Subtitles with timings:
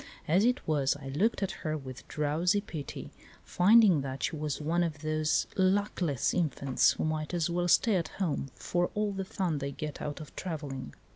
[0.27, 3.11] As it was, I looked at her with drowsy pity,
[3.43, 7.97] finding that she was one of those luck less infants who might as well stay
[7.97, 10.95] at home for all the fun they get out of travelling.